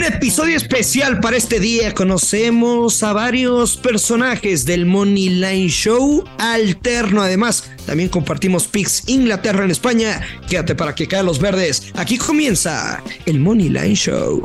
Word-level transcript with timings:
Un 0.00 0.06
episodio 0.06 0.56
especial 0.56 1.20
para 1.20 1.36
este 1.36 1.60
día. 1.60 1.92
Conocemos 1.92 3.02
a 3.02 3.12
varios 3.12 3.76
personajes 3.76 4.64
del 4.64 4.86
Money 4.86 5.28
Line 5.28 5.68
Show 5.68 6.24
alterno. 6.38 7.20
Además, 7.20 7.70
también 7.84 8.08
compartimos 8.08 8.66
pics 8.66 9.02
Inglaterra 9.08 9.62
en 9.62 9.70
España. 9.70 10.22
Quédate 10.48 10.74
para 10.74 10.94
que 10.94 11.06
caigan 11.06 11.26
los 11.26 11.38
verdes. 11.38 11.92
Aquí 11.96 12.16
comienza 12.16 13.04
el 13.26 13.40
Money 13.40 13.68
Line 13.68 13.94
Show. 13.94 14.42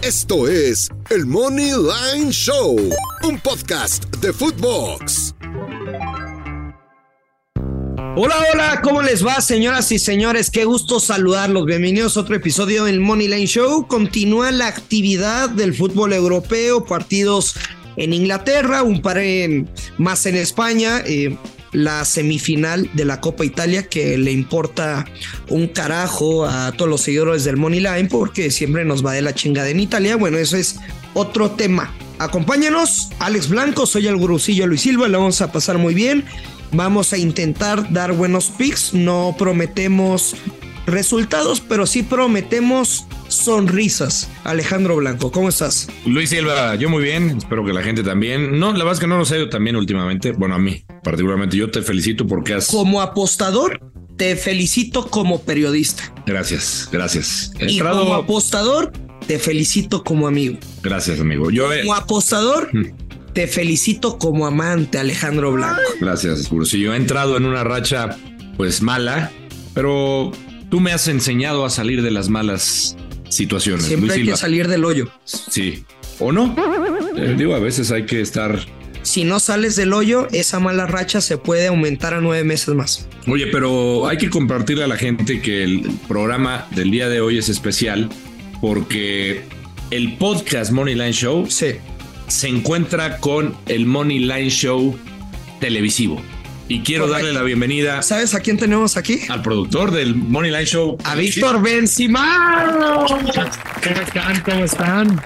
Esto 0.00 0.46
es 0.46 0.88
el 1.08 1.26
Money 1.26 1.72
Line 1.72 2.30
Show, 2.30 2.78
un 3.24 3.40
podcast 3.40 4.04
de 4.18 4.32
Footbox. 4.32 5.34
Hola, 8.16 8.34
hola, 8.52 8.80
¿cómo 8.82 9.02
les 9.02 9.24
va, 9.24 9.40
señoras 9.40 9.92
y 9.92 9.98
señores? 10.00 10.50
Qué 10.50 10.64
gusto 10.64 10.98
saludarlos. 10.98 11.64
Bienvenidos 11.64 12.16
a 12.16 12.20
otro 12.20 12.34
episodio 12.34 12.84
del 12.84 12.98
Money 12.98 13.28
Line 13.28 13.46
Show. 13.46 13.86
Continúa 13.86 14.50
la 14.50 14.66
actividad 14.66 15.48
del 15.48 15.74
fútbol 15.74 16.12
europeo, 16.12 16.84
partidos 16.84 17.54
en 17.96 18.12
Inglaterra, 18.12 18.82
un 18.82 19.00
par 19.00 19.18
más 19.98 20.26
en 20.26 20.36
España. 20.36 21.02
Eh, 21.06 21.36
la 21.72 22.04
semifinal 22.04 22.90
de 22.94 23.04
la 23.04 23.20
Copa 23.20 23.44
Italia 23.44 23.88
que 23.88 24.18
le 24.18 24.32
importa 24.32 25.04
un 25.48 25.68
carajo 25.68 26.44
a 26.46 26.72
todos 26.72 26.90
los 26.90 27.02
seguidores 27.02 27.44
del 27.44 27.56
Money 27.56 27.78
Line 27.78 28.08
porque 28.10 28.50
siempre 28.50 28.84
nos 28.84 29.06
va 29.06 29.12
de 29.12 29.22
la 29.22 29.36
chingada 29.36 29.68
en 29.68 29.78
Italia. 29.78 30.16
Bueno, 30.16 30.38
eso 30.38 30.56
es 30.56 30.80
otro 31.14 31.52
tema. 31.52 31.94
Acompáñanos, 32.18 33.10
Alex 33.20 33.48
Blanco, 33.48 33.86
soy 33.86 34.08
el 34.08 34.16
gurusillo 34.16 34.66
Luis 34.66 34.82
Silva, 34.82 35.06
le 35.06 35.16
vamos 35.16 35.40
a 35.40 35.52
pasar 35.52 35.78
muy 35.78 35.94
bien. 35.94 36.24
Vamos 36.72 37.12
a 37.12 37.18
intentar 37.18 37.92
dar 37.92 38.12
buenos 38.12 38.48
picks, 38.50 38.94
no 38.94 39.34
prometemos 39.38 40.36
resultados, 40.86 41.60
pero 41.60 41.86
sí 41.86 42.02
prometemos 42.02 43.06
sonrisas. 43.28 44.28
Alejandro 44.44 44.96
Blanco, 44.96 45.30
¿cómo 45.30 45.48
estás? 45.48 45.88
Luis 46.06 46.30
Silva, 46.30 46.74
yo 46.76 46.88
muy 46.88 47.02
bien, 47.02 47.36
espero 47.38 47.64
que 47.64 47.72
la 47.72 47.82
gente 47.82 48.02
también. 48.02 48.58
No, 48.58 48.72
la 48.72 48.78
verdad 48.78 48.94
es 48.94 49.00
que 49.00 49.06
no 49.06 49.18
nos 49.18 49.30
ha 49.32 49.36
ido 49.36 49.48
tan 49.48 49.64
bien 49.64 49.76
últimamente. 49.76 50.32
Bueno, 50.32 50.54
a 50.54 50.58
mí 50.58 50.84
particularmente, 51.02 51.56
yo 51.56 51.70
te 51.70 51.82
felicito 51.82 52.26
porque 52.26 52.54
has... 52.54 52.66
Como 52.66 53.00
apostador, 53.00 53.80
te 54.16 54.36
felicito 54.36 55.06
como 55.08 55.42
periodista. 55.42 56.12
Gracias, 56.26 56.88
gracias. 56.92 57.52
y 57.58 57.78
como 57.78 58.14
apostador, 58.14 58.92
te 59.26 59.38
felicito 59.38 60.04
como 60.04 60.26
amigo. 60.26 60.58
Gracias, 60.82 61.20
amigo. 61.20 61.50
Yo 61.50 61.68
Como 61.82 61.94
apostador. 61.94 62.70
Te 63.32 63.46
felicito 63.46 64.18
como 64.18 64.46
amante, 64.46 64.98
Alejandro 64.98 65.52
Blanco. 65.52 65.80
Gracias, 66.00 66.50
Si 66.64 66.80
Yo 66.80 66.94
he 66.94 66.96
entrado 66.96 67.36
en 67.36 67.44
una 67.44 67.64
racha, 67.64 68.16
pues 68.56 68.82
mala, 68.82 69.30
pero 69.74 70.32
tú 70.70 70.80
me 70.80 70.92
has 70.92 71.08
enseñado 71.08 71.64
a 71.64 71.70
salir 71.70 72.02
de 72.02 72.10
las 72.10 72.28
malas 72.28 72.96
situaciones. 73.28 73.86
Siempre 73.86 74.12
hay 74.12 74.24
que 74.24 74.36
salir 74.36 74.68
del 74.68 74.84
hoyo. 74.84 75.10
Sí. 75.24 75.84
¿O 76.18 76.32
no? 76.32 76.54
Eh, 77.16 77.34
digo, 77.36 77.54
a 77.54 77.58
veces 77.58 77.90
hay 77.90 78.04
que 78.04 78.20
estar 78.20 78.60
si 79.02 79.24
no 79.24 79.40
sales 79.40 79.76
del 79.76 79.92
hoyo, 79.92 80.28
esa 80.30 80.60
mala 80.60 80.86
racha 80.86 81.20
se 81.20 81.38
puede 81.38 81.68
aumentar 81.68 82.14
a 82.14 82.20
nueve 82.20 82.44
meses 82.44 82.74
más. 82.74 83.08
Oye, 83.26 83.46
pero 83.46 84.06
hay 84.06 84.18
que 84.18 84.28
compartirle 84.28 84.84
a 84.84 84.86
la 84.86 84.96
gente 84.96 85.40
que 85.40 85.64
el 85.64 85.90
programa 86.06 86.66
del 86.72 86.90
día 86.90 87.08
de 87.08 87.20
hoy 87.20 87.38
es 87.38 87.48
especial 87.48 88.10
porque 88.60 89.42
el 89.90 90.16
podcast 90.18 90.70
Money 90.70 90.94
Line 90.94 91.12
Show 91.12 91.46
se 92.30 92.48
encuentra 92.48 93.18
con 93.18 93.56
el 93.66 93.86
Money 93.86 94.20
Line 94.20 94.50
Show 94.50 94.96
televisivo. 95.60 96.22
Y 96.68 96.80
quiero 96.82 97.08
darle 97.08 97.32
la 97.32 97.42
bienvenida. 97.42 98.00
¿Sabes 98.02 98.34
a 98.34 98.40
quién 98.40 98.56
tenemos 98.56 98.96
aquí? 98.96 99.22
Al 99.28 99.42
productor 99.42 99.90
del 99.90 100.14
Money 100.14 100.52
Line 100.52 100.64
Show. 100.64 100.96
A 101.02 101.16
Víctor 101.16 101.60
Benzimán. 101.60 102.78
¿Cómo 103.08 104.64
están? 104.64 105.20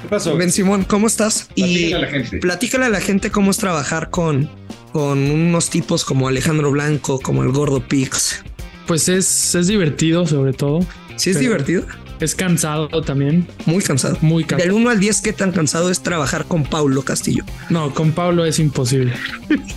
¿Qué 0.00 0.08
pasó? 0.08 0.36
Ben 0.36 0.50
Simón, 0.50 0.84
¿cómo 0.84 1.06
estás? 1.06 1.48
Platícale 1.54 1.80
y 1.80 1.92
a 1.92 1.98
la 1.98 2.06
gente. 2.06 2.38
Platícale 2.38 2.84
a 2.86 2.88
la 2.88 3.00
gente 3.00 3.30
cómo 3.30 3.50
es 3.50 3.58
trabajar 3.58 4.08
con, 4.08 4.48
con 4.92 5.30
unos 5.30 5.68
tipos 5.68 6.04
como 6.06 6.28
Alejandro 6.28 6.70
Blanco, 6.70 7.20
como 7.20 7.42
el 7.42 7.52
Gordo 7.52 7.80
Pix. 7.86 8.42
Pues 8.86 9.10
es, 9.10 9.54
es 9.54 9.66
divertido, 9.66 10.26
sobre 10.26 10.54
todo. 10.54 10.80
Sí, 11.16 11.30
es 11.30 11.38
divertido. 11.38 11.84
Es 12.20 12.34
cansado 12.34 12.88
también. 13.02 13.46
Muy 13.66 13.82
cansado. 13.82 14.16
Muy 14.20 14.44
cansado. 14.44 14.70
Del 14.70 14.80
1 14.80 14.90
al 14.90 15.00
10, 15.00 15.20
¿qué 15.20 15.32
tan 15.32 15.52
cansado 15.52 15.90
es 15.90 16.00
trabajar 16.00 16.46
con 16.46 16.64
Paulo 16.64 17.02
Castillo? 17.02 17.44
No, 17.68 17.92
con 17.92 18.12
Paulo 18.12 18.44
es 18.44 18.58
imposible. 18.58 19.12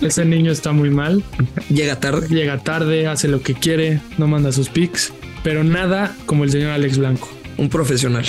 Ese 0.00 0.24
niño 0.24 0.50
está 0.50 0.72
muy 0.72 0.90
mal. 0.90 1.22
Llega 1.68 2.00
tarde. 2.00 2.28
Llega 2.28 2.58
tarde, 2.58 3.06
hace 3.06 3.28
lo 3.28 3.42
que 3.42 3.54
quiere, 3.54 4.00
no 4.18 4.26
manda 4.26 4.52
sus 4.52 4.68
pics, 4.68 5.12
pero 5.42 5.64
nada 5.64 6.14
como 6.26 6.44
el 6.44 6.50
señor 6.50 6.70
Alex 6.70 6.98
Blanco. 6.98 7.28
Un 7.58 7.68
profesional. 7.68 8.24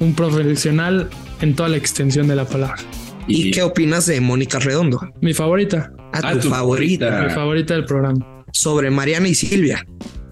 Un 0.00 0.14
profesional 0.14 1.10
en 1.40 1.54
toda 1.54 1.68
la 1.68 1.76
extensión 1.76 2.28
de 2.28 2.36
la 2.36 2.44
palabra. 2.44 2.76
¿Y, 3.26 3.50
qué 3.50 3.62
opinas 3.62 4.06
de 4.06 4.20
Mónica 4.20 4.58
Redondo? 4.58 5.00
Mi 5.20 5.34
favorita. 5.34 5.92
A 6.14 6.20
ah, 6.30 6.38
tu, 6.38 6.48
favorita. 6.48 7.24
Mi 7.24 7.30
favorita 7.30 7.74
del 7.74 7.84
programa. 7.84 8.44
Sobre 8.52 8.90
Mariana 8.90 9.28
y 9.28 9.34
Silvia. 9.34 9.84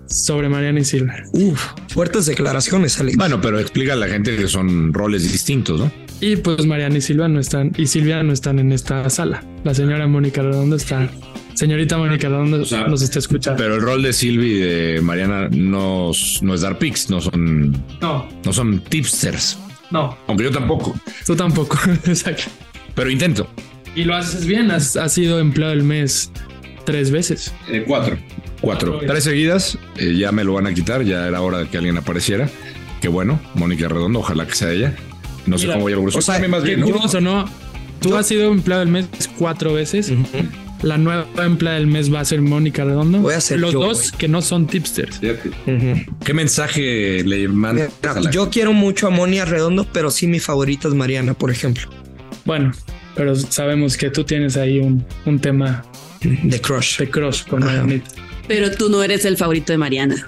Sobre 0.06 0.48
Mariana 0.48 0.81
y 0.81 0.84
Silvia. 0.84 1.22
Uf, 1.32 1.62
fuertes 1.96 2.26
declaraciones, 2.26 3.00
Alex. 3.00 3.16
Bueno, 3.16 3.40
pero 3.40 3.58
explica 3.58 3.94
a 3.94 3.96
la 3.96 4.06
gente 4.06 4.36
que 4.36 4.48
son 4.48 4.92
roles 4.92 5.32
distintos, 5.32 5.80
¿no? 5.80 5.90
Y 6.20 6.36
pues 6.36 6.66
Mariana 6.66 6.98
y 6.98 7.00
Silvia 7.00 7.26
no 7.26 7.40
están, 7.40 7.72
y 7.76 7.86
Silvia 7.86 8.22
no 8.22 8.34
están 8.34 8.58
en 8.58 8.70
esta 8.70 9.08
sala. 9.08 9.42
La 9.64 9.74
señora 9.74 10.06
Mónica 10.06 10.42
Redondo 10.42 10.76
está 10.76 11.08
Señorita 11.54 11.96
Mónica 11.96 12.28
Redondo 12.28 12.58
nos 12.58 13.02
está 13.02 13.18
escuchando. 13.18 13.56
Pero 13.56 13.76
el 13.76 13.80
rol 13.80 14.02
de 14.02 14.12
Silvia 14.12 14.46
y 14.46 14.58
de 14.58 15.00
Mariana 15.00 15.48
no, 15.50 16.10
no 16.42 16.54
es 16.54 16.60
dar 16.60 16.78
pics, 16.78 17.08
no 17.08 17.22
son. 17.22 17.72
No. 18.02 18.28
No 18.44 18.52
son 18.52 18.80
tipsters. 18.80 19.58
No. 19.90 20.18
Aunque 20.26 20.44
yo 20.44 20.50
tampoco. 20.50 20.94
Tú 21.24 21.34
tampoco, 21.34 21.78
exacto. 22.04 22.44
Pero 22.94 23.08
intento. 23.08 23.48
Y 23.94 24.04
lo 24.04 24.14
haces 24.14 24.46
bien, 24.46 24.70
has, 24.70 24.98
sido 25.08 25.40
empleado 25.40 25.72
el 25.72 25.82
mes 25.82 26.30
tres 26.86 27.10
veces. 27.10 27.52
Eh, 27.69 27.84
cuatro. 27.86 28.16
Cuatro. 28.62 29.00
Tres 29.06 29.24
seguidas, 29.24 29.78
eh, 29.98 30.16
ya 30.16 30.32
me 30.32 30.42
lo 30.44 30.54
van 30.54 30.66
a 30.66 30.72
quitar, 30.72 31.02
ya 31.02 31.26
era 31.26 31.42
hora 31.42 31.58
de 31.58 31.69
que 31.69 31.76
alguien 31.76 31.98
apareciera. 31.98 32.48
Qué 33.02 33.08
bueno, 33.08 33.38
Mónica 33.54 33.88
Redondo, 33.88 34.20
ojalá 34.20 34.47
que 34.47 34.54
sea 34.54 34.72
ella. 34.72 34.96
No 35.44 35.58
sé 35.58 35.66
cómo 35.66 35.80
voy 35.80 35.92
a 35.92 35.98
O 35.98 36.22
sea, 36.22 36.48
más 36.48 36.64
bien, 36.64 36.80
¿no? 36.80 37.20
no, 37.20 37.44
tú 38.00 38.16
has 38.16 38.26
sido 38.26 38.50
empleado 38.50 38.82
el 38.82 38.88
mes 38.88 39.06
cuatro 39.38 39.75
veces. 39.75 40.10
La 40.82 40.98
nueva 40.98 41.26
empleada 41.38 41.78
del 41.78 41.86
mes 41.86 42.12
va 42.12 42.20
a 42.20 42.25
ser 42.25 42.42
Mónica 42.42 42.84
Redondo. 42.84 43.19
Voy 43.19 43.34
a 43.34 43.41
ser 43.41 43.60
Los 43.60 43.72
dos 43.72 44.12
que 44.12 44.28
no 44.28 44.42
son 44.42 44.66
tipsters. 44.66 45.20
¿Qué 45.20 46.34
mensaje 46.34 47.22
le 47.25 47.48
manda? 47.48 47.88
Yo 48.30 48.50
quiero 48.50 48.72
mucho 48.72 49.06
a 49.06 49.10
Mónica 49.10 49.44
Redondo, 49.44 49.86
pero 49.92 50.10
sí 50.10 50.26
mi 50.26 50.41
favorita 50.41 50.88
es 50.88 50.94
Mariana, 50.94 51.34
por 51.34 51.50
ejemplo. 51.50 51.88
Bueno, 52.44 52.72
pero 53.16 53.34
sabemos 53.34 53.97
que 53.97 54.10
tú 54.10 54.22
tienes 54.25 54.56
ahí 54.56 54.78
un, 54.78 55.04
un 55.25 55.38
tema 55.38 55.84
de 56.21 56.60
crush. 56.60 56.99
De 56.99 57.10
crush 57.10 57.44
con 57.47 57.65
Marianita. 57.65 58.10
Pero 58.47 58.71
tú 58.71 58.88
no 58.88 59.03
eres 59.03 59.25
el 59.25 59.37
favorito 59.37 59.72
de 59.72 59.78
Mariana. 59.78 60.27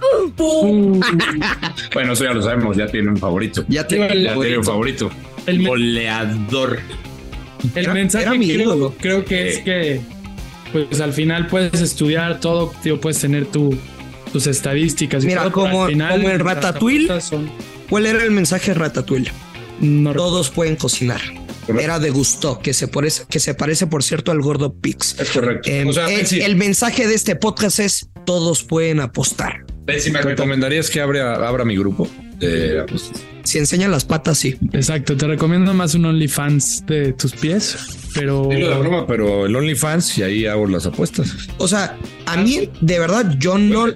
bueno, 1.94 2.12
eso 2.12 2.25
ya 2.25 2.32
lo 2.32 2.43
sabemos, 2.43 2.77
ya 2.77 2.87
tiene 2.88 3.10
un 3.10 3.16
favorito. 3.16 3.65
Ya, 3.69 3.87
tiene, 3.87 4.56
un 4.56 4.65
favorito. 4.65 5.10
El 5.47 5.65
goleador. 5.66 6.81
El 7.75 7.93
mensaje 7.93 8.27
creo, 8.38 8.94
creo 9.00 9.25
que 9.25 9.48
es 9.48 9.59
que 9.59 10.00
pues 10.72 11.00
al 11.00 11.12
final 11.12 11.47
puedes 11.47 11.81
estudiar 11.81 12.41
todo, 12.41 12.72
tío, 12.82 13.00
puedes 13.00 13.21
tener 13.21 13.47
tu, 13.47 13.77
tus 14.32 14.47
estadísticas. 14.47 15.25
Mira, 15.25 15.50
como, 15.50 15.87
final, 15.87 16.12
como 16.12 16.31
en 16.31 16.41
Ratatouille, 16.41 17.09
¿cuál 17.88 18.06
era 18.06 18.22
el 18.22 18.31
mensaje 18.31 18.72
de 18.72 18.78
Ratatouille? 18.78 19.32
Todos 20.15 20.50
pueden 20.50 20.77
cocinar. 20.77 21.21
Era 21.80 21.98
de 21.98 22.10
gusto, 22.10 22.60
que 22.60 22.72
se, 22.72 22.88
parece, 22.88 23.24
que 23.28 23.40
se 23.40 23.54
parece, 23.54 23.86
por 23.86 24.02
cierto, 24.02 24.32
al 24.32 24.40
gordo 24.40 24.74
Pix. 24.74 25.16
Es 25.18 25.30
correcto. 25.30 25.68
Em, 25.68 25.88
el, 26.40 26.56
mensaje 26.56 27.06
de 27.06 27.14
este 27.14 27.36
podcast 27.36 27.78
es: 27.80 28.08
todos 28.24 28.64
pueden 28.64 29.00
apostar. 29.00 29.64
Si 29.98 30.10
me 30.10 30.20
recomendarías 30.20 30.90
que 30.90 31.00
abra, 31.00 31.46
abra 31.48 31.64
mi 31.64 31.74
grupo 31.76 32.06
Si 33.44 33.58
enseña 33.58 33.88
las 33.88 34.04
patas, 34.04 34.38
sí. 34.38 34.56
Exacto. 34.72 35.16
Te 35.16 35.26
recomiendo 35.26 35.72
más 35.74 35.94
un 35.94 36.04
OnlyFans 36.04 36.84
de 36.86 37.12
tus 37.15 37.32
pies 37.32 37.98
pero. 38.14 38.48
broma, 38.48 39.06
pero 39.06 39.47
el 39.47 39.54
OnlyFans 39.54 40.18
y 40.18 40.22
ahí 40.22 40.47
hago 40.47 40.66
las 40.66 40.86
apuestas. 40.86 41.34
O 41.59 41.68
sea, 41.68 41.97
a 42.26 42.36
mí, 42.36 42.68
de 42.80 42.98
verdad, 42.98 43.36
yo 43.38 43.59
no. 43.59 43.86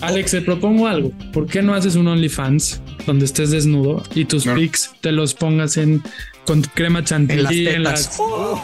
Alex, 0.00 0.30
te 0.30 0.40
propongo 0.42 0.86
algo. 0.86 1.12
¿Por 1.32 1.46
qué 1.46 1.60
no 1.60 1.74
haces 1.74 1.96
un 1.96 2.06
OnlyFans 2.06 2.80
donde 3.08 3.24
estés 3.24 3.50
desnudo 3.50 4.02
y 4.14 4.26
tus 4.26 4.46
pics 4.46 4.92
te 5.00 5.12
los 5.12 5.32
pongas 5.32 5.78
en 5.78 6.02
con 6.46 6.60
crema 6.60 7.02
chantilly 7.02 7.68
en 7.68 7.82
las, 7.82 8.16
oh. 8.18 8.62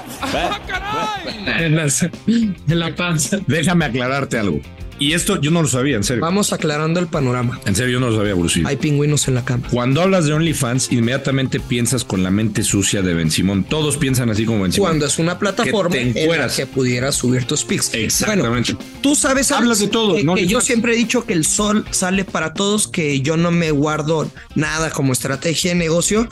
en, 1.59 1.77
las 1.77 2.03
en 2.03 2.55
la 2.67 2.95
panza? 2.95 3.41
Déjame 3.47 3.87
aclararte 3.87 4.39
algo. 4.39 4.61
Y 4.99 5.13
esto 5.13 5.41
yo 5.41 5.51
no 5.51 5.63
lo 5.63 5.69
sabía, 5.69 5.97
en 5.97 6.05
serio. 6.05 6.23
Vamos 6.23 6.53
aclarando 6.53 7.01
el 7.01 7.07
panorama. 7.09 7.61
En 7.67 7.75
serio, 7.75 7.95
yo 7.95 8.01
no 8.01 8.11
lo 8.11 8.17
sabía, 8.17 8.35
Bruce. 8.35 8.63
Hay 8.65 8.77
pingüinos 8.77 9.27
en 9.29 9.35
la 9.35 9.45
cama. 9.45 9.67
Cuando 9.71 10.03
hablas 10.03 10.27
de 10.27 10.33
OnlyFans, 10.33 10.93
inmediatamente 10.93 11.61
piensas 11.61 12.05
con 12.05 12.23
la 12.23 12.31
mente 12.31 12.63
sucia 12.63 13.03
de 13.03 13.15
Ben 13.15 13.31
Simón. 13.31 13.65
Todos 13.65 13.97
piensan 13.97 14.31
así 14.31 14.45
como 14.45 14.63
Ben 14.63 14.73
Simón. 14.73 14.89
Cuando 14.89 15.07
es 15.07 15.19
una 15.19 15.39
plataforma 15.39 15.97
en 15.97 16.15
la 16.15 16.49
que 16.49 16.67
pudieras 16.67 17.17
subir 17.17 17.45
tus 17.45 17.65
pics. 17.65 17.93
Exactamente. 17.95 18.77
tú 19.01 19.15
sabes, 19.15 19.51
hablas 19.53 19.81
de 19.81 19.89
todo. 19.89 20.15
Que, 20.35 20.47
yo 20.47 20.61
siempre 20.61 20.95
he 20.95 20.97
dicho 20.97 21.25
que 21.25 21.33
el 21.33 21.45
sol 21.45 21.85
sale 21.91 22.25
para 22.25 22.55
todos, 22.55 22.89
que 22.89 23.21
yo 23.21 23.37
no 23.37 23.51
me 23.51 23.71
guardo 23.71 24.31
nada 24.55 24.91
como 24.91 25.13
estrategia 25.13 25.73
de 25.73 25.77
negocio. 25.77 26.29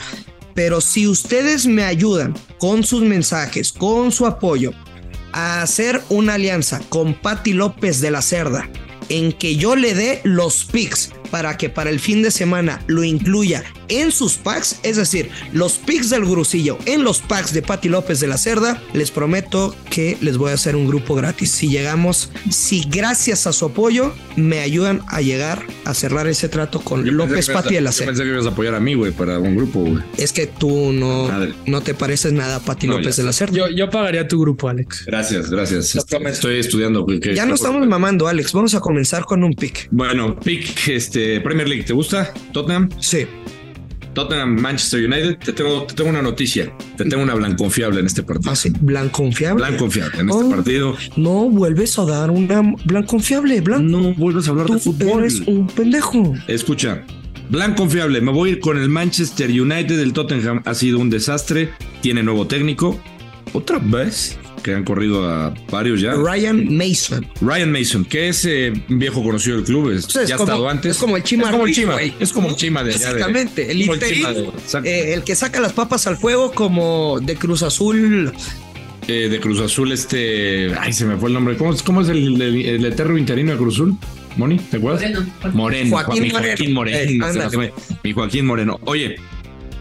Pero 0.53 0.81
si 0.81 1.07
ustedes 1.07 1.65
me 1.65 1.83
ayudan 1.83 2.35
con 2.59 2.83
sus 2.83 3.01
mensajes, 3.01 3.73
con 3.73 4.11
su 4.11 4.27
apoyo, 4.27 4.71
a 5.33 5.61
hacer 5.61 6.01
una 6.09 6.35
alianza 6.35 6.79
con 6.89 7.13
Patti 7.13 7.53
López 7.53 7.99
de 7.99 8.11
la 8.11 8.21
Cerda 8.21 8.69
en 9.09 9.33
que 9.33 9.57
yo 9.57 9.75
le 9.75 9.93
dé 9.93 10.21
los 10.23 10.63
picks 10.63 11.11
para 11.33 11.57
que 11.57 11.67
para 11.67 11.89
el 11.89 11.99
fin 11.99 12.21
de 12.21 12.29
semana 12.29 12.79
lo 12.85 13.03
incluya 13.03 13.63
en 13.87 14.11
sus 14.11 14.35
packs, 14.35 14.79
es 14.83 14.97
decir, 14.97 15.31
los 15.51 15.79
picks 15.79 16.11
del 16.11 16.25
grusillo 16.25 16.77
en 16.85 17.03
los 17.03 17.21
packs 17.21 17.53
de 17.53 17.63
Patti 17.63 17.89
López 17.89 18.19
de 18.19 18.27
la 18.27 18.37
Cerda, 18.37 18.79
les 18.93 19.09
prometo 19.09 19.75
que 19.89 20.15
les 20.21 20.37
voy 20.37 20.51
a 20.51 20.53
hacer 20.53 20.75
un 20.75 20.87
grupo 20.87 21.15
gratis. 21.15 21.49
Si 21.49 21.69
llegamos, 21.69 22.29
si 22.51 22.83
gracias 22.87 23.47
a 23.47 23.53
su 23.53 23.65
apoyo 23.65 24.13
me 24.35 24.59
ayudan 24.59 25.01
a 25.07 25.21
llegar 25.21 25.65
a 25.85 25.95
cerrar 25.95 26.27
ese 26.27 26.49
trato 26.49 26.81
con 26.81 27.03
López 27.17 27.49
Patti 27.49 27.73
de 27.73 27.81
la 27.81 27.91
Cerda. 27.91 28.11
Yo 28.11 28.17
pensé 28.17 28.23
que 28.25 28.29
ibas 28.29 28.45
a 28.45 28.49
apoyar 28.49 28.75
a 28.75 28.79
mí, 28.79 28.93
güey, 28.93 29.11
para 29.11 29.39
un 29.39 29.55
grupo, 29.55 29.79
güey. 29.79 30.03
Es 30.19 30.33
que 30.33 30.45
tú 30.45 30.93
no, 30.93 31.31
no 31.65 31.81
te 31.81 31.95
pareces 31.95 32.31
nada 32.31 32.57
a 32.57 32.59
Patti 32.59 32.85
López 32.85 33.15
de 33.15 33.23
la 33.23 33.33
Cerda. 33.33 33.55
Yo, 33.55 33.69
yo, 33.69 33.89
pagaría 33.89 34.27
tu 34.27 34.39
grupo, 34.39 34.69
Alex. 34.69 35.05
Gracias, 35.07 35.49
gracias. 35.49 35.95
Estoy 35.95 36.59
estudiando. 36.59 37.07
ya 37.33 37.47
no 37.47 37.55
estamos 37.55 37.87
mamando, 37.87 38.27
Alex. 38.27 38.53
Vamos 38.53 38.75
a 38.75 38.79
comenzar 38.79 39.25
con 39.25 39.43
un 39.43 39.55
pick. 39.55 39.87
Bueno, 39.89 40.39
pick, 40.39 40.87
este, 40.89 41.22
Premier 41.43 41.67
League, 41.67 41.83
¿te 41.83 41.93
gusta? 41.93 42.33
Tottenham. 42.51 42.89
Sí. 42.99 43.27
Tottenham, 44.13 44.59
Manchester 44.59 45.05
United, 45.05 45.37
te 45.39 45.53
tengo, 45.53 45.83
te 45.83 45.95
tengo 45.95 46.09
una 46.09 46.21
noticia. 46.21 46.71
Te 46.97 47.05
tengo 47.05 47.23
una 47.23 47.33
blanconfiable 47.33 47.99
en 47.99 48.05
este 48.05 48.23
partido. 48.23 48.51
Ah, 48.51 48.55
sí, 48.55 48.71
blanconfiable. 48.79 49.65
Blanconfiable 49.65 50.19
en 50.19 50.29
este 50.29 50.43
oh, 50.43 50.49
partido. 50.49 50.95
No 51.15 51.49
vuelves 51.49 51.97
a 51.97 52.05
dar 52.05 52.29
una 52.31 52.61
blanconfiable. 52.85 53.61
Blanco. 53.61 53.83
No 53.83 54.13
vuelves 54.13 54.47
a 54.47 54.51
hablar 54.51 54.67
de 54.67 54.79
fútbol. 54.79 55.21
Eres 55.21 55.41
un 55.47 55.67
pendejo. 55.67 56.33
Escucha, 56.47 57.03
blanconfiable. 57.49 58.21
Me 58.21 58.31
voy 58.31 58.49
a 58.49 58.51
ir 58.53 58.59
con 58.59 58.77
el 58.77 58.89
Manchester 58.89 59.49
United. 59.49 59.99
El 59.99 60.13
Tottenham 60.13 60.61
ha 60.65 60.73
sido 60.73 60.99
un 60.99 61.09
desastre. 61.09 61.71
Tiene 62.01 62.21
nuevo 62.21 62.45
técnico. 62.45 62.99
Otra 63.53 63.79
vez 63.79 64.37
que 64.63 64.73
han 64.73 64.83
corrido 64.83 65.29
a 65.29 65.53
varios 65.69 66.01
ya. 66.01 66.13
Ryan 66.13 66.75
Mason. 66.75 67.27
Ryan 67.41 67.71
Mason, 67.71 68.05
que 68.05 68.29
es 68.29 68.45
eh, 68.45 68.73
un 68.89 68.97
viejo 68.97 69.21
conocido 69.21 69.57
del 69.57 69.65
club, 69.65 69.91
es, 69.91 70.07
ya 70.07 70.21
ha 70.21 70.23
estado 70.23 70.67
antes. 70.67 70.93
Es 70.93 70.97
como 70.97 71.17
el 71.17 71.23
Chima. 71.23 71.43
Es 71.43 71.51
como 71.51 71.65
el 71.65 71.73
Chima, 71.73 72.01
es 72.01 72.33
como 72.33 72.49
el 72.49 72.55
Chima 72.55 72.83
de 72.83 72.91
Exactamente, 72.91 73.69
el, 73.69 73.81
eh, 73.81 75.13
el, 75.13 75.23
que 75.23 75.35
saca 75.35 75.59
las 75.59 75.73
papas 75.73 76.07
al 76.07 76.17
fuego 76.17 76.51
como 76.51 77.19
de 77.21 77.35
Cruz 77.35 77.61
Azul. 77.63 78.33
Eh, 79.07 79.27
de 79.29 79.39
Cruz 79.39 79.59
Azul, 79.59 79.91
este. 79.91 80.73
Ay, 80.79 80.93
se 80.93 81.05
me 81.05 81.17
fue 81.17 81.27
el 81.27 81.33
nombre. 81.33 81.57
¿Cómo, 81.57 81.75
cómo 81.83 82.01
es 82.01 82.09
el, 82.09 82.41
el, 82.41 82.85
eterno 82.85 83.17
interino 83.17 83.51
de 83.51 83.57
Cruz 83.57 83.75
Azul? 83.75 83.97
Moni, 84.37 84.57
¿te 84.57 84.77
acuerdas? 84.77 85.01
Moreno. 85.01 85.25
Moreno. 85.53 85.89
Joaquín, 85.91 86.31
Joaquín 86.31 86.73
Moreno. 86.73 87.27
mi 88.03 88.13
Joaquín 88.13 88.45
Moreno. 88.45 88.79
Oye, 88.85 89.17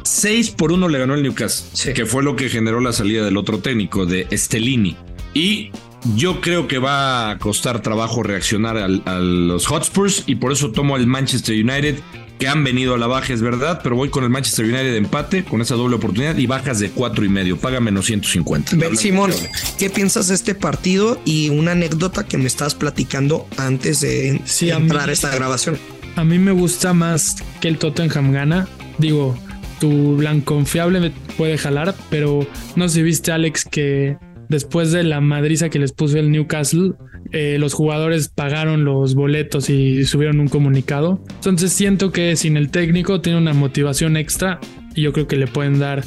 6 0.05 0.51
por 0.51 0.73
1 0.73 0.89
le 0.89 0.99
ganó 0.99 1.15
el 1.15 1.23
Newcastle, 1.23 1.93
que 1.93 2.07
fue 2.07 2.23
lo 2.23 2.37
que 2.37 2.49
generó 2.49 2.81
la 2.81 2.93
salida 2.93 3.25
del 3.25 3.37
otro 3.37 3.59
técnico, 3.59 4.07
de 4.07 4.27
Estelini. 4.31 4.97
Y 5.35 5.71
yo 6.17 6.41
creo 6.41 6.69
que 6.69 6.79
va 6.79 7.31
a 7.31 7.39
costar 7.39 7.81
trabajo 7.81 8.23
reaccionar 8.23 8.77
a 8.77 9.19
los 9.19 9.67
Hotspurs 9.67 10.25
y 10.27 10.37
por 10.37 10.53
eso 10.53 10.73
tomo 10.73 10.97
al 10.97 11.07
Manchester 11.07 11.55
United, 11.55 11.99
que 12.39 12.49
han 12.49 12.65
venido 12.65 12.95
a 12.95 12.99
la 12.99 13.07
baja, 13.07 13.33
es 13.33 13.41
verdad, 13.41 13.81
pero 13.85 13.95
voy 13.95 14.09
con 14.09 14.25
el 14.25 14.31
Manchester 14.31 14.65
United 14.65 14.91
de 14.91 14.97
empate, 14.97 15.45
con 15.45 15.61
esa 15.61 15.77
doble 15.77 15.95
oportunidad 15.95 16.37
y 16.37 16.47
bajas 16.47 16.81
de 16.81 16.91
4 16.91 17.25
y 17.25 17.29
medio, 17.29 17.57
paga 17.57 17.79
menos 17.79 18.07
150. 18.07 18.77
Ben 18.77 18.97
Simón, 18.97 19.31
¿qué 19.79 19.91
piensas 19.91 20.27
de 20.27 20.35
este 20.35 20.57
partido 20.57 21.21
y 21.25 21.51
una 21.51 21.73
anécdota 21.73 22.25
que 22.25 22.39
me 22.39 22.49
estás 22.49 22.75
platicando 22.75 23.47
antes 23.57 24.01
de 24.01 24.41
entrar 24.61 25.09
a 25.09 25.13
esta 25.13 25.33
grabación? 25.33 25.79
A 26.17 26.25
mí 26.25 26.39
me 26.39 26.51
gusta 26.51 26.93
más 26.93 27.37
que 27.61 27.69
el 27.69 27.79
Tottenham 27.79 28.33
gana. 28.33 28.69
Digo, 28.99 29.39
tu 29.83 30.15
blanco 30.15 30.55
confiable 30.55 31.11
puede 31.37 31.59
jalar, 31.59 31.97
pero 32.09 32.47
no 32.77 32.89
sé 32.89 32.95
si 32.95 33.03
viste, 33.03 33.33
Alex, 33.33 33.65
que 33.65 34.17
después 34.49 34.93
de 34.93 35.03
la 35.03 35.21
madriza 35.21 35.71
que 35.71 35.81
les 35.81 35.91
puso 35.91 36.19
el 36.19 36.31
Newcastle, 36.31 36.93
eh, 37.33 37.57
los 37.59 37.75
jugadores 37.75 38.29
pagaron 38.29 38.85
los 38.85 39.17
boletos 39.17 39.69
y 39.71 40.05
subieron 40.05 40.39
un 40.39 40.47
comunicado. 40.47 41.21
Entonces 41.35 41.73
siento 41.73 42.13
que 42.13 42.37
sin 42.37 42.57
el 42.57 42.71
técnico 42.71 43.21
tiene 43.21 43.39
una 43.39 43.55
motivación 43.55 44.17
extra 44.17 44.61
y 44.95 45.03
yo 45.03 45.13
creo 45.13 45.27
que 45.27 45.35
le 45.35 45.49
pueden 45.49 45.81
dar 45.81 46.05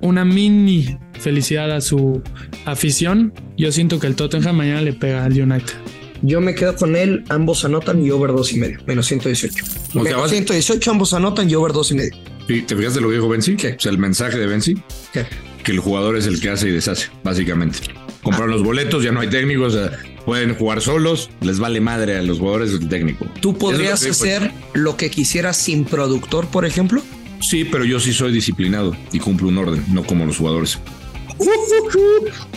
una 0.00 0.24
mini 0.24 0.96
felicidad 1.20 1.70
a 1.70 1.82
su 1.82 2.22
afición. 2.64 3.34
Yo 3.58 3.72
siento 3.72 4.00
que 4.00 4.06
el 4.06 4.16
Tottenham 4.16 4.56
mañana 4.56 4.80
le 4.80 4.94
pega 4.94 5.22
al 5.22 5.38
United. 5.38 5.74
Yo 6.22 6.40
me 6.40 6.54
quedo 6.54 6.74
con 6.76 6.96
él, 6.96 7.24
ambos 7.28 7.62
anotan 7.66 8.02
y 8.02 8.10
over 8.10 8.30
dos 8.30 8.54
y 8.54 8.58
medio, 8.58 8.78
menos 8.86 9.04
118. 9.04 9.64
menos 9.92 10.30
118, 10.30 10.90
ambos 10.90 11.12
anotan 11.12 11.50
y 11.50 11.54
over 11.56 11.74
dos 11.74 11.90
y 11.90 11.94
medio. 11.94 12.37
¿Te 12.48 12.74
fijas 12.74 12.94
de 12.94 13.02
lo 13.02 13.08
que 13.08 13.16
dijo 13.16 13.28
Benzi? 13.28 13.56
¿Qué? 13.56 13.74
O 13.74 13.80
sea, 13.80 13.92
el 13.92 13.98
mensaje 13.98 14.38
de 14.38 14.46
Benzi. 14.46 14.74
¿Qué? 15.12 15.26
Que 15.62 15.72
el 15.72 15.80
jugador 15.80 16.16
es 16.16 16.26
el 16.26 16.40
que 16.40 16.48
hace 16.48 16.68
y 16.68 16.72
deshace, 16.72 17.10
básicamente. 17.22 17.80
Compraron 18.22 18.50
los 18.50 18.62
boletos, 18.62 19.04
ya 19.04 19.12
no 19.12 19.20
hay 19.20 19.28
técnicos, 19.28 19.76
pueden 20.24 20.54
jugar 20.54 20.80
solos, 20.80 21.28
les 21.42 21.58
vale 21.58 21.80
madre 21.80 22.16
a 22.16 22.22
los 22.22 22.38
jugadores 22.38 22.72
el 22.72 22.88
técnico. 22.88 23.26
¿Tú 23.42 23.56
podrías 23.56 24.04
hacer 24.04 24.50
lo 24.72 24.96
que 24.96 25.10
quisieras 25.10 25.58
sin 25.58 25.84
productor, 25.84 26.46
por 26.48 26.64
ejemplo? 26.64 27.02
Sí, 27.42 27.64
pero 27.64 27.84
yo 27.84 28.00
sí 28.00 28.14
soy 28.14 28.32
disciplinado 28.32 28.96
y 29.12 29.18
cumplo 29.18 29.48
un 29.48 29.58
orden, 29.58 29.84
no 29.92 30.02
como 30.04 30.24
los 30.24 30.38
jugadores. 30.38 30.78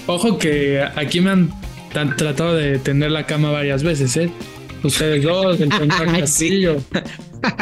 Ojo 0.08 0.38
que 0.38 0.82
aquí 0.96 1.20
me 1.20 1.32
han 1.32 1.50
tratado 2.16 2.56
de 2.56 2.80
tender 2.80 3.12
la 3.12 3.26
cama 3.26 3.52
varias 3.52 3.84
veces, 3.84 4.16
¿eh? 4.16 4.32
Ustedes 4.84 5.24
dos, 5.24 5.60
el 5.60 5.70
Castillo. 6.20 6.78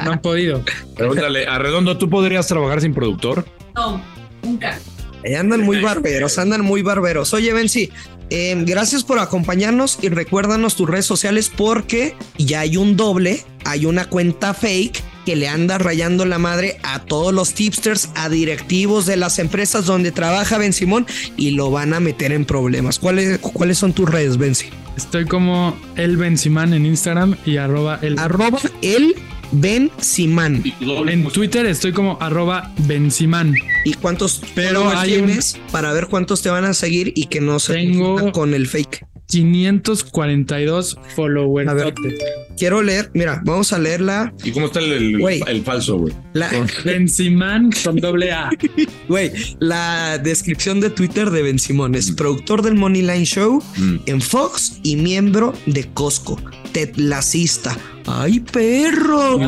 No 0.03 0.11
han 0.11 0.21
podido. 0.21 0.63
Pregúntale, 0.95 1.47
a 1.47 1.57
Redondo, 1.57 1.97
¿tú 1.97 2.09
podrías 2.09 2.47
trabajar 2.47 2.81
sin 2.81 2.93
productor? 2.93 3.45
No, 3.75 4.01
nunca. 4.43 4.79
Eh, 5.23 5.35
andan 5.35 5.61
muy 5.61 5.81
barberos, 5.81 6.37
andan 6.37 6.61
muy 6.61 6.81
barberos. 6.81 7.33
Oye, 7.33 7.51
Benzi, 7.53 7.91
eh, 8.29 8.55
gracias 8.65 9.03
por 9.03 9.19
acompañarnos 9.19 9.99
y 10.01 10.09
recuérdanos 10.09 10.75
tus 10.75 10.89
redes 10.89 11.05
sociales 11.05 11.51
porque 11.55 12.15
ya 12.37 12.61
hay 12.61 12.77
un 12.77 12.95
doble, 12.95 13.43
hay 13.65 13.85
una 13.85 14.05
cuenta 14.05 14.53
fake 14.53 15.01
que 15.25 15.35
le 15.35 15.47
anda 15.47 15.77
rayando 15.77 16.25
la 16.25 16.37
madre 16.37 16.77
a 16.83 16.99
todos 16.99 17.33
los 17.33 17.53
tipsters, 17.53 18.09
a 18.15 18.29
directivos 18.29 19.05
de 19.05 19.17
las 19.17 19.39
empresas 19.39 19.85
donde 19.85 20.11
trabaja 20.11 20.57
Ben 20.57 20.73
Simón 20.73 21.05
y 21.37 21.51
lo 21.51 21.69
van 21.69 21.93
a 21.93 21.99
meter 21.99 22.31
en 22.31 22.45
problemas. 22.45 22.97
¿Cuáles, 22.97 23.39
cuáles 23.39 23.77
son 23.77 23.93
tus 23.93 24.09
redes, 24.09 24.37
Benzi? 24.37 24.67
Estoy 24.95 25.25
como 25.25 25.77
el 25.95 26.17
Benzimán 26.17 26.73
en 26.73 26.85
Instagram 26.85 27.35
y 27.45 27.57
arroba 27.57 27.99
el... 28.01 28.17
Arroba 28.19 28.59
el 28.81 29.15
Ben 29.51 29.91
Simán. 29.99 30.63
En 31.07 31.23
Twitter 31.29 31.65
estoy 31.65 31.91
como 31.91 32.17
arroba 32.21 32.73
Ben 32.87 33.11
Simán. 33.11 33.53
¿Y 33.85 33.93
cuántos 33.93 34.41
pero 34.55 34.91
tienes 35.03 35.59
para 35.71 35.91
ver 35.93 36.07
cuántos 36.07 36.41
te 36.41 36.49
van 36.49 36.65
a 36.65 36.73
seguir 36.73 37.13
y 37.15 37.25
que 37.25 37.41
no 37.41 37.59
se 37.59 37.73
tengo 37.73 38.31
con 38.31 38.53
el 38.53 38.67
fake? 38.67 39.05
542 39.29 40.97
followers. 41.15 41.69
A 41.69 41.73
ver, 41.73 41.93
quiero 42.57 42.81
leer, 42.81 43.11
mira, 43.13 43.41
vamos 43.45 43.71
a 43.73 43.79
leerla. 43.79 44.33
¿Y 44.43 44.51
cómo 44.51 44.65
está 44.65 44.79
el, 44.79 45.21
el, 45.47 45.63
falso, 45.63 45.97
güey? 45.97 46.13
Ben 46.83 47.07
Simán 47.07 47.69
con 47.83 47.97
doble 47.97 48.31
A. 48.31 48.49
Güey, 49.07 49.31
la 49.59 50.17
descripción 50.17 50.79
de 50.79 50.89
Twitter 50.89 51.29
de 51.29 51.43
Ben 51.43 51.59
Simón 51.59 51.95
es 51.95 52.11
mm. 52.11 52.15
productor 52.15 52.61
del 52.63 52.75
Moneyline 52.75 53.25
Show 53.25 53.63
mm. 53.77 53.95
en 54.07 54.21
Fox 54.21 54.79
y 54.83 54.95
miembro 54.95 55.53
de 55.67 55.87
Costco, 55.93 56.39
tetlacista 56.71 57.77
¡Ay, 58.11 58.39
perro! 58.39 59.39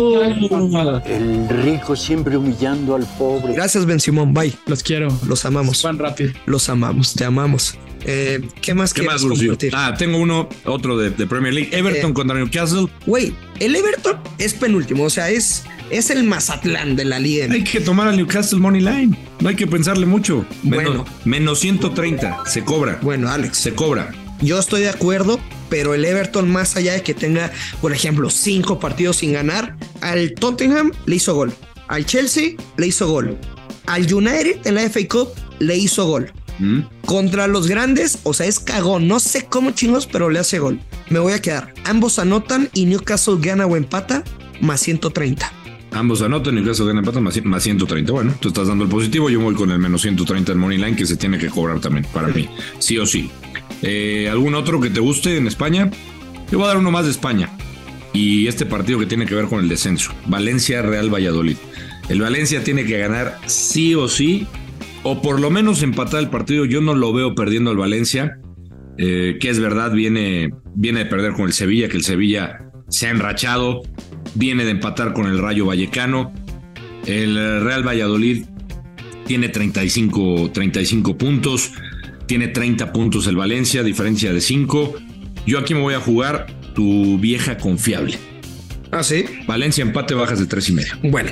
El 1.04 1.50
rico 1.50 1.96
siempre 1.96 2.38
humillando 2.38 2.96
al 2.96 3.08
pobre. 3.18 3.54
Gracias, 3.54 3.88
Ben 3.88 4.00
Simón. 4.00 4.36
Bye. 4.36 4.54
Los 4.68 4.84
quiero. 4.84 5.08
Los 5.28 5.46
amamos. 5.46 5.82
Van 5.82 5.98
rápido. 5.98 6.32
Los 6.46 6.70
amamos. 6.70 7.16
Te 7.16 7.26
amamos. 7.26 7.76
Eh, 8.06 8.40
¿Qué 8.62 8.76
más 8.76 8.94
¿Qué 8.94 9.02
más, 9.02 9.24
compartir? 9.24 9.74
Ah, 9.76 9.96
tengo 9.98 10.20
uno, 10.20 10.48
otro 10.66 10.96
de, 10.98 11.12
Premier 11.26 11.54
League. 11.54 11.70
Everton 11.72 12.12
eh, 12.12 12.14
contra 12.14 12.38
Newcastle. 12.38 12.88
Güey, 13.08 13.34
el 13.60 13.76
Everton 13.76 14.18
es 14.38 14.54
penúltimo. 14.54 15.06
O 15.06 15.10
sea, 15.10 15.32
es, 15.32 15.64
es 15.90 16.12
el 16.12 16.24
Mazatlán 16.24 16.96
de 16.96 17.06
la 17.06 17.20
liga. 17.20 17.48
Hay 17.52 17.64
que 17.64 17.80
tomar 17.80 18.10
al 18.10 18.18
Newcastle 18.18 18.60
Money 18.60 18.82
Line. 18.82 19.18
No 19.40 19.50
hay 19.50 19.56
que 19.56 19.66
pensarle 19.66 20.06
mucho. 20.06 20.46
bueno. 20.62 21.06
Menos 21.26 21.60
130. 21.60 22.44
Se 22.46 22.64
cobra. 22.64 23.00
Bueno, 23.02 23.28
Alex. 23.30 23.58
Se 23.58 23.74
cobra. 23.74 24.12
Yo 24.40 24.60
estoy 24.60 24.82
de 24.82 24.90
acuerdo, 24.90 25.40
pero 25.72 25.94
el 25.94 26.04
Everton, 26.04 26.52
más 26.52 26.76
allá 26.76 26.92
de 26.94 27.02
que 27.02 27.14
tenga, 27.14 27.50
por 27.80 27.94
ejemplo, 27.94 28.30
cinco 28.30 28.78
partidos 28.78 29.16
sin 29.18 29.32
ganar, 29.32 29.78
al 30.02 30.34
Tottenham 30.34 30.92
le 31.06 31.16
hizo 31.16 31.34
gol, 31.34 31.54
al 31.88 32.06
Chelsea 32.06 32.56
le 32.76 32.88
hizo 32.88 33.08
gol, 33.08 33.38
al 33.86 34.14
United 34.14 34.60
en 34.66 34.76
la 34.76 34.82
FA 34.90 35.00
Cup 35.10 35.30
le 35.60 35.78
hizo 35.78 36.06
gol. 36.06 36.34
Mm. 36.60 36.82
Contra 37.06 37.48
los 37.48 37.68
grandes, 37.68 38.20
o 38.24 38.34
sea, 38.34 38.48
es 38.48 38.60
cagón. 38.60 39.08
No 39.08 39.20
sé 39.22 39.46
cómo 39.46 39.72
chingos, 39.72 40.06
pero 40.06 40.30
le 40.30 40.40
hace 40.40 40.60
gol. 40.60 40.80
Me 41.10 41.20
voy 41.20 41.34
a 41.34 41.42
quedar. 41.42 41.74
Ambos 41.86 42.20
anotan 42.20 42.70
y 42.74 42.86
Newcastle 42.86 43.38
gana 43.40 43.66
o 43.66 43.78
empata 43.78 44.24
más 44.60 44.82
130. 44.82 45.52
Ambos 45.92 46.22
anotan, 46.22 46.56
Newcastle 46.56 46.88
gana 46.88 47.00
empata 47.00 47.22
más, 47.22 47.44
más 47.46 47.64
130. 47.64 48.12
Bueno, 48.12 48.36
tú 48.42 48.50
estás 48.50 48.68
dando 48.68 48.84
el 48.84 48.90
positivo, 48.90 49.30
yo 49.30 49.40
voy 49.40 49.56
con 49.56 49.72
el 49.72 49.80
menos 49.80 50.02
130 50.02 50.52
en 50.52 50.58
Money 50.58 50.78
Line 50.78 50.96
que 50.96 51.06
se 51.06 51.16
tiene 51.16 51.38
que 51.38 51.48
cobrar 51.48 51.80
también 51.80 52.06
para 52.14 52.28
mí, 52.28 52.50
sí 52.80 52.98
o 52.98 53.06
sí. 53.06 53.32
Eh, 53.82 54.30
¿Algún 54.30 54.56
otro 54.56 54.80
que 54.80 54.90
te 54.90 55.00
guste 55.00 55.38
en 55.38 55.48
España? 55.48 55.90
Yo 56.52 56.58
voy 56.58 56.66
a 56.66 56.70
dar 56.70 56.78
uno 56.78 56.92
más 56.92 57.06
de 57.06 57.12
España. 57.12 57.50
Y 58.14 58.48
este 58.48 58.66
partido 58.66 59.00
que 59.00 59.06
tiene 59.06 59.26
que 59.26 59.36
ver 59.36 59.46
con 59.46 59.60
el 59.60 59.70
descenso. 59.70 60.12
Valencia 60.28 60.82
Real 60.82 61.14
Valladolid. 61.14 61.58
El 62.10 62.22
Valencia 62.22 62.64
tiene 62.64 62.86
que 62.86 62.98
ganar 62.98 63.40
sí 63.46 63.96
o 63.96 64.08
sí, 64.08 64.48
o 65.04 65.22
por 65.22 65.40
lo 65.40 65.50
menos 65.50 65.82
empatar 65.82 66.20
el 66.20 66.30
partido. 66.30 66.66
Yo 66.66 66.82
no 66.82 66.94
lo 66.94 67.14
veo 67.14 67.36
perdiendo 67.36 67.72
el 67.72 67.78
Valencia, 67.78 68.38
eh, 68.98 69.38
que 69.40 69.50
es 69.50 69.60
verdad, 69.60 69.92
viene, 69.94 70.52
viene 70.76 71.00
de 71.00 71.06
perder 71.06 71.34
con 71.34 71.46
el 71.46 71.54
Sevilla, 71.54 71.88
que 71.88 71.98
el 71.98 72.04
Sevilla 72.04 72.66
se 72.90 73.08
ha 73.08 73.12
enrachado, 73.12 73.82
viene 74.36 74.66
de 74.66 74.72
empatar 74.72 75.14
con 75.14 75.28
el 75.28 75.40
Rayo 75.40 75.66
Vallecano. 75.66 76.34
El 77.06 77.36
Real 77.64 77.88
Valladolid 77.88 78.46
tiene 79.26 79.48
35, 79.48 80.52
35 80.54 81.18
puntos, 81.18 81.72
tiene 82.32 82.48
30 82.48 82.94
puntos 82.94 83.28
el 83.28 83.36
Valencia, 83.36 83.84
diferencia 83.84 84.32
de 84.32 84.40
5. 84.40 84.96
Yo 85.46 85.60
aquí 85.60 85.74
me 85.74 85.82
voy 85.82 85.96
a 85.96 86.00
jugar 86.00 86.48
tu 86.74 87.20
vieja 87.20 87.58
confiable. 87.58 88.18
Ah, 88.90 89.04
sí. 89.04 89.26
Valencia 89.48 89.82
empate 89.82 90.14
bajas 90.14 90.40
de 90.40 90.46
tres 90.46 90.70
y 90.70 90.72
medio. 90.72 90.94
Bueno, 91.04 91.32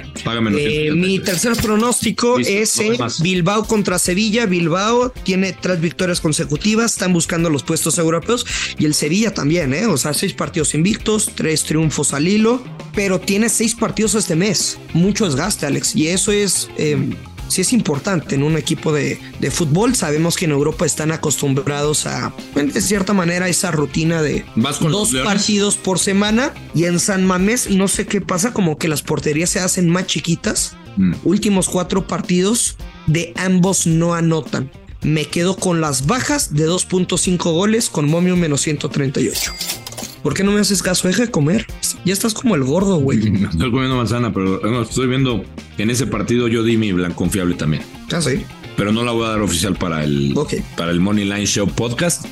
eh, 0.57 0.91
mi 0.91 1.19
tercer 1.19 1.53
pronóstico 1.55 2.37
es 2.37 2.79
eh, 2.79 2.97
Bilbao 3.21 3.65
contra 3.65 3.97
Sevilla. 3.97 4.45
Bilbao 4.45 5.09
tiene 5.23 5.53
tres 5.53 5.79
victorias 5.79 6.19
consecutivas, 6.19 6.93
están 6.93 7.13
buscando 7.13 7.49
los 7.49 7.63
puestos 7.63 7.97
europeos 7.97 8.45
y 8.77 8.83
el 8.83 8.93
Sevilla 8.93 9.33
también, 9.33 9.73
¿eh? 9.73 9.85
O 9.87 9.95
sea, 9.95 10.13
seis 10.13 10.33
partidos 10.33 10.73
invictos, 10.73 11.31
tres 11.33 11.63
triunfos 11.63 12.13
al 12.13 12.27
hilo, 12.27 12.61
pero 12.93 13.21
tiene 13.21 13.47
seis 13.47 13.73
partidos 13.73 14.15
este 14.15 14.35
mes. 14.35 14.77
Mucho 14.93 15.25
desgaste, 15.25 15.65
Alex, 15.65 15.95
y 15.95 16.09
eso 16.09 16.33
es 16.33 16.69
eh, 16.77 16.97
sí 17.49 17.61
es 17.61 17.73
importante 17.73 18.35
en 18.35 18.43
un 18.43 18.57
equipo 18.57 18.93
de, 18.93 19.19
fútbol. 19.51 19.95
Sabemos 19.95 20.37
que 20.37 20.45
en 20.45 20.51
Europa 20.51 20.85
están 20.85 21.11
acostumbrados 21.11 22.05
a, 22.05 22.33
de 22.55 22.81
cierta 22.81 23.13
manera, 23.13 23.47
esa 23.47 23.71
rutina 23.71 24.21
de 24.21 24.45
dos 24.81 25.13
partidos 25.23 25.75
por 25.75 25.99
semana. 25.99 26.53
Y 26.73 26.85
en 26.85 26.99
San 26.99 27.25
Mamés, 27.25 27.69
no 27.69 27.87
sé 27.87 28.05
qué 28.05 28.21
pasa, 28.21 28.53
como 28.53 28.77
que 28.77 28.87
las 28.87 29.01
porterías 29.01 29.49
se 29.49 29.59
hacen 29.59 29.89
más 29.89 30.05
chiquitas. 30.07 30.77
Mm. 30.97 31.13
Últimos 31.23 31.67
cuatro 31.67 32.07
partidos 32.07 32.77
de 33.07 33.33
ambos 33.35 33.87
no 33.87 34.13
anotan. 34.13 34.71
Me 35.01 35.25
quedo 35.25 35.55
con 35.55 35.81
las 35.81 36.07
bajas 36.07 36.53
de 36.53 36.67
2.5 36.67 37.37
goles 37.51 37.89
con 37.89 38.09
momio 38.09 38.35
menos 38.35 38.61
138. 38.61 39.53
¿Por 40.21 40.33
qué 40.33 40.43
no 40.43 40.51
me 40.51 40.59
haces 40.59 40.83
caso? 40.83 41.07
Deja 41.07 41.23
de 41.23 41.31
comer. 41.31 41.65
Ya 42.03 42.13
estás 42.13 42.33
como 42.33 42.55
el 42.55 42.63
gordo, 42.63 42.97
güey. 42.97 43.19
Estoy 43.51 43.71
comiendo 43.71 43.95
manzana, 43.95 44.33
pero 44.33 44.81
estoy 44.81 45.07
viendo 45.07 45.43
en 45.83 45.89
ese 45.89 46.07
partido 46.07 46.47
yo 46.47 46.63
di 46.63 46.77
mi 46.77 46.91
blanco 46.91 47.15
confiable 47.15 47.55
también. 47.55 47.83
Ah, 48.11 48.21
sí. 48.21 48.43
Pero 48.77 48.91
no 48.91 49.03
la 49.03 49.11
voy 49.11 49.25
a 49.25 49.29
dar 49.29 49.41
oficial 49.41 49.75
para 49.75 50.03
el, 50.03 50.33
para 50.77 50.91
el 50.91 50.99
Money 50.99 51.25
Line 51.25 51.45
Show 51.45 51.67
podcast 51.67 52.25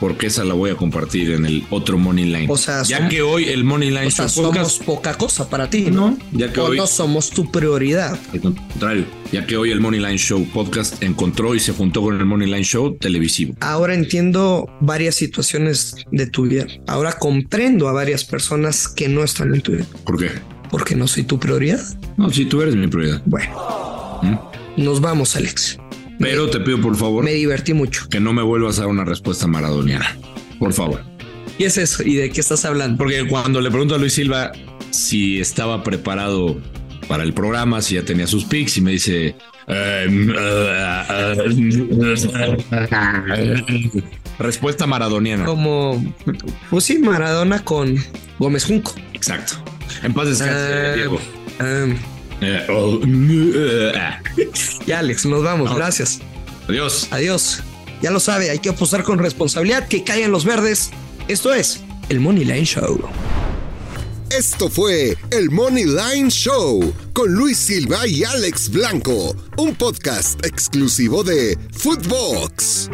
porque 0.00 0.26
esa 0.26 0.44
la 0.44 0.54
voy 0.54 0.70
a 0.70 0.76
compartir 0.76 1.30
en 1.30 1.44
el 1.44 1.64
otro 1.70 1.98
Money 1.98 2.24
Line. 2.24 2.46
O 2.48 2.56
sea, 2.56 2.82
ya 2.82 3.08
que 3.08 3.20
hoy 3.20 3.44
el 3.44 3.62
Money 3.62 3.90
Line 3.90 4.06
o 4.06 4.10
sea, 4.10 4.28
somos 4.28 4.78
poca 4.78 5.16
cosa 5.16 5.48
para 5.48 5.68
ti, 5.68 5.90
¿no? 5.90 6.16
Ya 6.32 6.52
que 6.52 6.58
o 6.58 6.64
hoy 6.64 6.78
no 6.78 6.86
somos 6.86 7.30
tu 7.30 7.50
prioridad. 7.52 8.18
Al 8.32 8.40
contrario, 8.40 9.04
ya 9.30 9.46
que 9.46 9.58
hoy 9.58 9.70
el 9.70 9.80
Money 9.80 10.00
Line 10.00 10.16
Show 10.16 10.48
podcast 10.52 11.02
encontró 11.02 11.54
y 11.54 11.60
se 11.60 11.72
juntó 11.72 12.00
con 12.00 12.18
el 12.18 12.24
Money 12.24 12.48
Line 12.48 12.64
Show 12.64 12.96
televisivo. 12.96 13.54
Ahora 13.60 13.94
entiendo 13.94 14.68
varias 14.80 15.14
situaciones 15.16 15.94
de 16.10 16.26
tu 16.26 16.44
vida. 16.44 16.66
Ahora 16.86 17.12
comprendo 17.12 17.86
a 17.88 17.92
varias 17.92 18.24
personas 18.24 18.88
que 18.88 19.08
no 19.08 19.22
están 19.22 19.54
en 19.54 19.60
tu 19.60 19.72
vida. 19.72 19.86
¿Por 20.04 20.18
qué? 20.18 20.30
Porque 20.70 20.94
no 20.94 21.06
soy 21.08 21.24
tu 21.24 21.38
prioridad. 21.38 21.80
No, 22.16 22.30
si 22.30 22.44
tú 22.44 22.62
eres 22.62 22.76
mi 22.76 22.86
prioridad. 22.86 23.22
Bueno. 23.26 24.20
¿Mm? 24.22 24.82
Nos 24.84 25.00
vamos, 25.00 25.36
Alex. 25.36 25.78
Pero 26.18 26.48
te 26.50 26.60
pido 26.60 26.80
por 26.80 26.96
favor. 26.96 27.24
Me 27.24 27.32
divertí 27.32 27.74
mucho. 27.74 28.08
Que 28.08 28.20
no 28.20 28.32
me 28.32 28.42
vuelvas 28.42 28.78
a 28.78 28.82
dar 28.82 28.90
una 28.90 29.04
respuesta 29.04 29.46
maradoniana. 29.46 30.16
Por 30.58 30.72
favor. 30.72 31.02
¿Y 31.58 31.64
es 31.64 31.78
eso? 31.78 32.02
¿Y 32.02 32.14
de 32.14 32.30
qué 32.30 32.40
estás 32.40 32.64
hablando? 32.64 32.98
Porque 32.98 33.26
cuando 33.26 33.60
le 33.60 33.70
pregunto 33.70 33.94
a 33.94 33.98
Luis 33.98 34.12
Silva 34.12 34.52
si 34.90 35.40
estaba 35.40 35.82
preparado 35.82 36.60
para 37.08 37.22
el 37.22 37.32
programa, 37.32 37.82
si 37.82 37.96
ya 37.96 38.04
tenía 38.04 38.26
sus 38.26 38.44
pics, 38.44 38.76
y 38.76 38.80
me 38.82 38.92
dice. 38.92 39.34
respuesta 44.38 44.86
maradoniana. 44.86 45.44
Como. 45.44 46.14
Pues 46.70 46.84
sí, 46.84 46.98
Maradona 46.98 47.64
con 47.64 47.96
Gómez 48.38 48.64
Junco. 48.64 48.94
Exacto. 49.12 49.54
En 50.02 50.12
paz 50.14 50.28
descanse, 50.28 50.94
Diego. 50.94 51.18
Eh, 52.42 52.66
oh, 52.70 53.00
ya, 54.86 54.98
Alex, 55.00 55.26
nos 55.26 55.42
vamos. 55.42 55.74
Gracias. 55.74 56.20
Adiós. 56.68 57.08
Adiós. 57.10 57.62
Ya 58.00 58.10
lo 58.10 58.20
sabe, 58.20 58.50
hay 58.50 58.58
que 58.58 58.70
apostar 58.70 59.02
con 59.02 59.18
responsabilidad, 59.18 59.86
que 59.88 60.04
caigan 60.04 60.30
los 60.30 60.44
verdes. 60.44 60.90
Esto 61.28 61.52
es 61.52 61.80
el 62.08 62.20
Money 62.20 62.44
Line 62.44 62.64
Show. 62.64 62.98
Esto 64.30 64.70
fue 64.70 65.16
el 65.30 65.50
Money 65.50 65.84
Line 65.84 66.30
Show 66.30 66.94
con 67.12 67.32
Luis 67.34 67.58
Silva 67.58 68.06
y 68.06 68.24
Alex 68.24 68.70
Blanco, 68.70 69.34
un 69.58 69.74
podcast 69.74 70.44
exclusivo 70.46 71.24
de 71.24 71.58
Footbox. 71.72 72.88